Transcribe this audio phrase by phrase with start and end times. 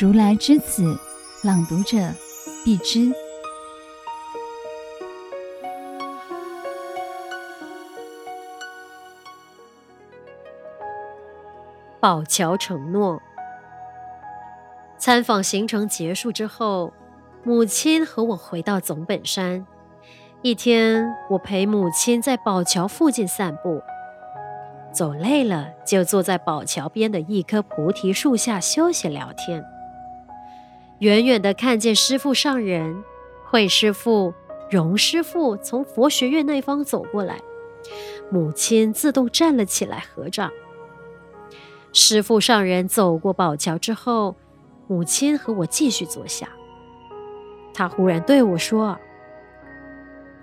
[0.00, 0.98] 如来之子，
[1.44, 1.98] 朗读者
[2.64, 3.12] 必知。
[12.00, 13.20] 宝桥承诺。
[14.96, 16.90] 参访行程结束之后，
[17.44, 19.66] 母亲和我回到总本山。
[20.40, 23.82] 一天，我陪母亲在宝桥附近散步，
[24.90, 29.62] 走累了就坐在宝桥边的一棵菩提树下休息聊天。
[31.02, 33.02] 远远的看见师父上人、
[33.44, 34.32] 慧师父、
[34.70, 37.40] 荣师父从佛学院那方走过来，
[38.30, 40.52] 母亲自动站了起来合掌。
[41.92, 44.36] 师父上人走过宝桥之后，
[44.86, 46.48] 母亲和我继续坐下。
[47.74, 48.96] 他忽然对我说。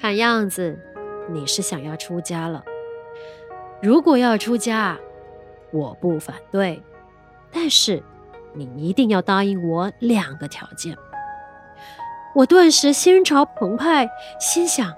[0.00, 0.76] 看样子
[1.30, 2.64] 你是想要出家了。
[3.80, 4.98] 如果要出家，
[5.70, 6.82] 我不反对，
[7.52, 8.02] 但是
[8.54, 10.96] 你一定要答应我两个条件。
[12.34, 14.08] 我顿时心潮澎湃，
[14.40, 14.94] 心想：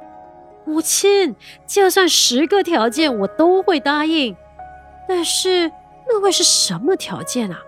[0.64, 1.34] 母亲，
[1.66, 4.36] 就算十个条件我都会答应，
[5.08, 5.70] 但是
[6.08, 7.62] 那会是什么条件啊？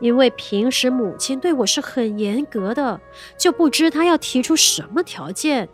[0.00, 3.00] 因为平时母亲对我是很严格的，
[3.36, 5.68] 就不知她要提出什么条件。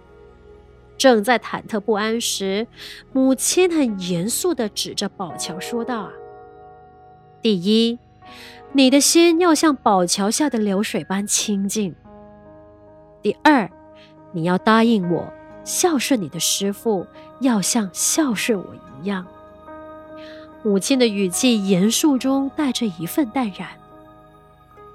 [0.97, 2.67] 正在忐忑不安时，
[3.13, 6.13] 母亲很严肃地指着宝强说道：“啊，
[7.43, 7.99] 第一，
[8.73, 11.93] 你的心要像宝桥下的流水般清净；
[13.23, 13.71] 第二，
[14.33, 15.33] 你要答应我，
[15.65, 17.07] 孝顺你的师父，
[17.41, 19.27] 要像孝顺我一样。”
[20.65, 23.69] 母亲的语气严肃中带着一份淡然，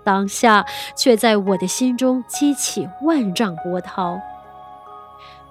[0.04, 0.66] 当下
[0.98, 4.20] 却在我的心中激起万丈波涛。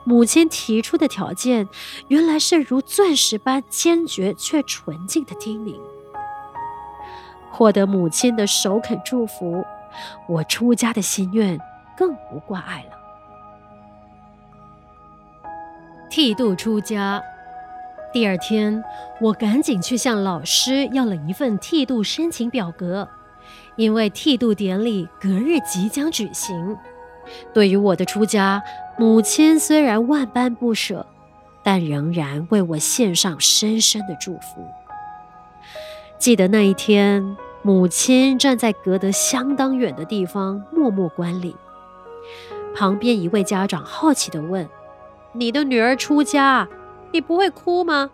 [0.04, 1.68] 母亲提出的条件，
[2.08, 5.78] 原来是如钻石般坚决却纯净的叮咛。
[7.58, 9.64] 获得母亲的首肯祝福，
[10.28, 11.60] 我出家的心愿
[11.96, 12.96] 更无挂碍了。
[16.08, 17.20] 剃度出家，
[18.12, 18.80] 第二天，
[19.20, 23.08] 我赶紧去向老师要了一份剃度申请表格，
[23.74, 26.76] 因为剃度典礼隔日即将举行。
[27.52, 28.62] 对于我的出家，
[28.96, 31.04] 母亲虽然万般不舍，
[31.64, 34.64] 但仍然为我献上深深的祝福。
[36.18, 41.56] 记得那一天，母亲站在隔得相当远的地方，默默观礼。
[42.74, 44.68] 旁边一位家长好奇地问
[45.34, 46.68] ：“你的女儿出家，
[47.12, 48.10] 你不会哭吗？”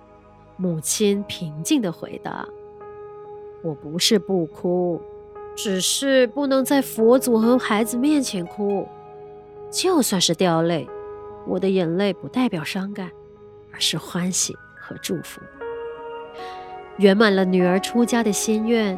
[0.57, 2.47] 母亲平静地回答
[3.63, 5.01] ：“我不是不哭，
[5.55, 8.89] 只是不能在佛祖和孩子面前哭。”
[9.71, 10.89] 就算是掉泪，
[11.47, 13.11] 我的眼泪不代表伤感，
[13.73, 15.41] 而是欢喜和祝福。
[16.99, 18.97] 圆满了女儿出家的心愿，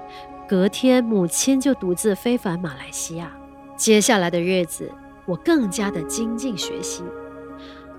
[0.48, 3.32] 隔天母亲就独自飞返马来西亚。
[3.76, 4.90] 接下来的日子，
[5.24, 7.02] 我更加的精进学习。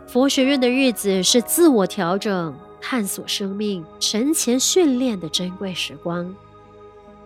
[0.07, 6.33] 佛学院的日子是自我调整、探索生命、神前训练的珍贵时光。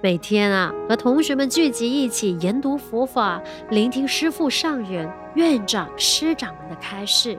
[0.01, 3.39] 每天啊，和同学们聚集一起研读佛法，
[3.69, 7.37] 聆听师父上人、院长、师长们的开示。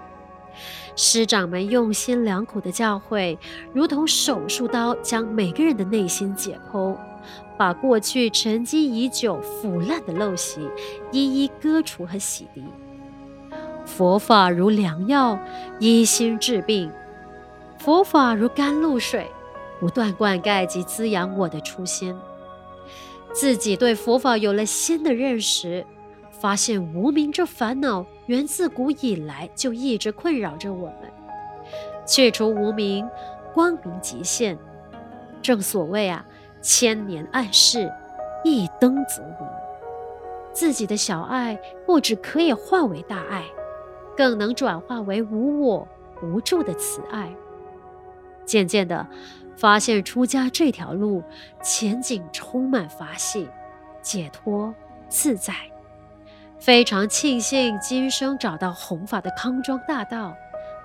[0.95, 3.39] 师长们用心良苦的教诲，
[3.73, 6.97] 如同手术刀，将每个人的内心解剖，
[7.57, 10.61] 把过去沉积已久、腐烂的陋习
[11.11, 12.63] 一一割除和洗涤。
[13.85, 15.39] 佛法如良药，
[15.79, 16.91] 医心治病；
[17.79, 19.27] 佛法如甘露水，
[19.81, 22.15] 不断灌溉及滋养我的初心。
[23.33, 25.87] 自己对佛法有了新的认识，
[26.43, 31.13] 发现无名这烦恼源自古以来就一直困扰着我们。
[32.05, 33.09] 去除无名，
[33.55, 34.59] 光明即现。
[35.41, 36.27] 正所谓啊，
[36.61, 37.89] 千年暗室，
[38.43, 39.49] 一灯则明。
[40.53, 43.45] 自己的小爱不止可以化为大爱，
[44.17, 45.87] 更能转化为无我
[46.25, 47.33] 无住的慈爱。
[48.45, 49.07] 渐渐的。
[49.55, 51.23] 发现出家这条路
[51.63, 53.47] 前景充满法喜、
[54.01, 54.75] 解脱、
[55.09, 55.55] 自在，
[56.63, 60.33] 非常庆幸今生找到弘法的康庄大道，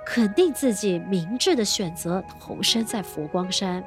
[0.04, 3.84] 肯定自己明智的选择投身在佛光山，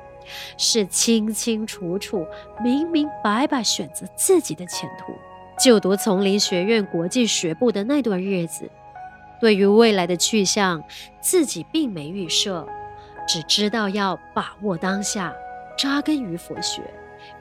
[0.57, 2.25] 是清清楚楚、
[2.63, 5.13] 明明白白选择自己的前途。
[5.59, 8.71] 就读丛林学院国际学部的那段日子，
[9.41, 10.81] 对于未来的去向，
[11.21, 12.65] 自己并没预设。
[13.27, 15.35] 只知道要把握当下，
[15.77, 16.83] 扎根于佛学，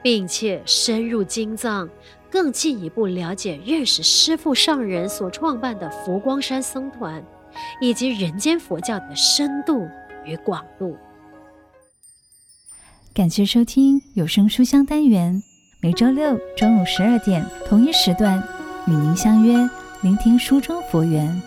[0.02, 1.88] 并且深入经藏，
[2.30, 7.22] 更进一步了解认识师父上人所创办的佛光山僧团，
[7.80, 9.86] 以及人间佛教的深度
[10.24, 10.96] 与广度。
[13.12, 15.42] 感谢收听有声书香单元，
[15.80, 18.40] 每周六中午十二点同一时段
[18.86, 19.68] 与您相约，
[20.02, 21.42] 聆听书中佛缘。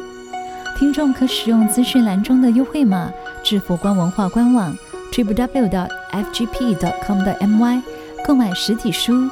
[0.78, 3.10] 听众可使用资讯栏中的优惠码
[3.42, 4.76] 至佛光文化官网
[5.14, 7.82] triplew.fgp.com.my
[8.26, 9.30] 购买实体书。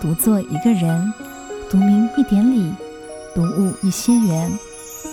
[0.00, 1.12] 读作一个人，
[1.70, 2.72] 读明一点理，
[3.34, 4.50] 读悟一些缘，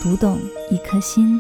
[0.02, 0.40] 读懂
[0.70, 1.40] 一颗心。